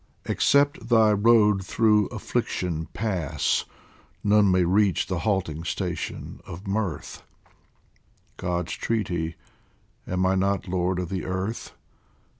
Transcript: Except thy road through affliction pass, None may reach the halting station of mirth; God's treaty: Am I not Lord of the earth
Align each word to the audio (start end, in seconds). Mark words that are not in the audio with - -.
Except 0.25 0.89
thy 0.89 1.11
road 1.13 1.63
through 1.63 2.07
affliction 2.07 2.87
pass, 2.91 3.65
None 4.23 4.49
may 4.49 4.63
reach 4.63 5.05
the 5.05 5.19
halting 5.19 5.63
station 5.63 6.41
of 6.47 6.65
mirth; 6.65 7.21
God's 8.35 8.73
treaty: 8.73 9.35
Am 10.07 10.25
I 10.25 10.33
not 10.33 10.67
Lord 10.67 10.97
of 10.97 11.09
the 11.09 11.23
earth 11.25 11.73